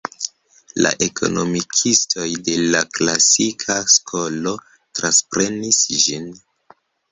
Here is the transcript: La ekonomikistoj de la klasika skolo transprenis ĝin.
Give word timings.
La 0.85 0.91
ekonomikistoj 1.07 2.25
de 2.47 2.55
la 2.77 2.81
klasika 2.97 3.77
skolo 3.99 4.57
transprenis 5.01 5.81
ĝin. 6.09 6.29